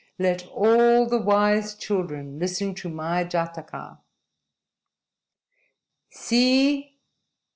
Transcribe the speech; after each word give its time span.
_LET 0.17 0.47
ALL 0.47 1.07
THE 1.07 1.21
WISE 1.21 1.75
CHILDREN 1.75 2.39
LISTEN 2.39 2.73
TO 2.73 2.89
MY 2.89 3.23
JATAKA! 3.25 3.99
"See!" 6.09 6.95